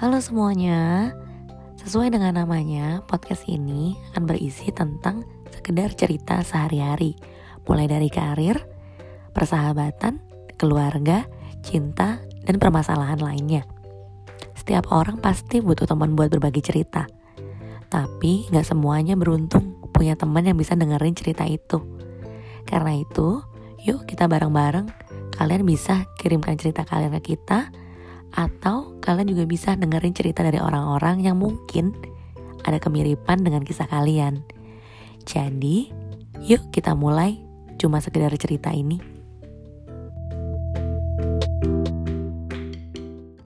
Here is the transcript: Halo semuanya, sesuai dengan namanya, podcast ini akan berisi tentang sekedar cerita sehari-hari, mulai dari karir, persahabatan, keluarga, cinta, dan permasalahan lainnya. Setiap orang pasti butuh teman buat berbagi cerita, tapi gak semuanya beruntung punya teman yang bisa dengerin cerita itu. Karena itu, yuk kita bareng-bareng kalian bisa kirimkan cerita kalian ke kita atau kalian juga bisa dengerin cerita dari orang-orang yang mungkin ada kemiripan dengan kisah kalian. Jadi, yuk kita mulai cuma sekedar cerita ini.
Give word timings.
Halo 0.00 0.16
semuanya, 0.16 1.12
sesuai 1.84 2.08
dengan 2.08 2.32
namanya, 2.32 3.04
podcast 3.04 3.44
ini 3.44 4.00
akan 4.08 4.24
berisi 4.24 4.72
tentang 4.72 5.28
sekedar 5.52 5.92
cerita 5.92 6.40
sehari-hari, 6.40 7.20
mulai 7.68 7.84
dari 7.84 8.08
karir, 8.08 8.64
persahabatan, 9.36 10.24
keluarga, 10.56 11.28
cinta, 11.60 12.16
dan 12.48 12.56
permasalahan 12.56 13.20
lainnya. 13.20 13.68
Setiap 14.56 14.88
orang 14.88 15.20
pasti 15.20 15.60
butuh 15.60 15.84
teman 15.84 16.16
buat 16.16 16.32
berbagi 16.32 16.64
cerita, 16.64 17.04
tapi 17.92 18.48
gak 18.48 18.64
semuanya 18.64 19.20
beruntung 19.20 19.84
punya 19.92 20.16
teman 20.16 20.48
yang 20.48 20.56
bisa 20.56 20.72
dengerin 20.80 21.12
cerita 21.12 21.44
itu. 21.44 21.76
Karena 22.64 22.96
itu, 22.96 23.44
yuk 23.84 24.08
kita 24.08 24.32
bareng-bareng 24.32 24.88
kalian 25.36 25.68
bisa 25.68 26.08
kirimkan 26.16 26.56
cerita 26.56 26.88
kalian 26.88 27.12
ke 27.20 27.36
kita 27.36 27.68
atau 28.32 28.89
kalian 29.10 29.34
juga 29.34 29.42
bisa 29.50 29.74
dengerin 29.74 30.14
cerita 30.14 30.46
dari 30.46 30.62
orang-orang 30.62 31.26
yang 31.26 31.34
mungkin 31.34 31.90
ada 32.62 32.78
kemiripan 32.78 33.42
dengan 33.42 33.66
kisah 33.66 33.90
kalian. 33.90 34.46
Jadi, 35.26 35.90
yuk 36.46 36.70
kita 36.70 36.94
mulai 36.94 37.42
cuma 37.74 37.98
sekedar 37.98 38.30
cerita 38.38 38.70
ini. 38.70 39.19